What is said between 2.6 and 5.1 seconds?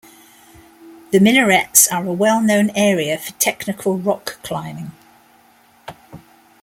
area for technical rock climbing.